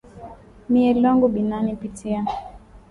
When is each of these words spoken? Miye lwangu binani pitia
Miye 0.69 0.91
lwangu 0.93 1.27
binani 1.27 1.75
pitia 1.75 2.21